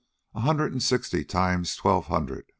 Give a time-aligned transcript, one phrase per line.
[0.33, 2.47] A hundred and sixty times twelve hundred...